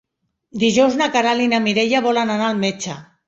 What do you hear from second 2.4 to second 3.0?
al metge.